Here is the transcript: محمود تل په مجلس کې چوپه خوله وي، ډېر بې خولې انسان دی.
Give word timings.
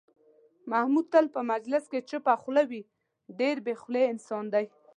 محمود 0.71 1.05
تل 1.13 1.25
په 1.35 1.41
مجلس 1.51 1.83
کې 1.91 2.05
چوپه 2.09 2.33
خوله 2.41 2.63
وي، 2.69 2.81
ډېر 3.39 3.55
بې 3.65 3.73
خولې 3.81 4.03
انسان 4.13 4.45
دی. 4.53 4.65